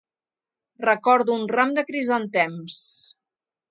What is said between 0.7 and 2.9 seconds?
Recordo un ram de crisantems.